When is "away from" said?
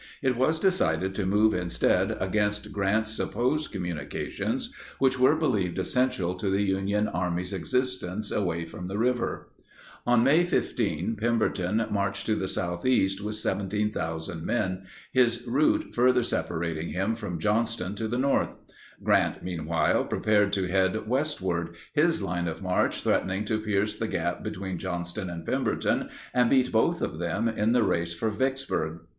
8.31-8.87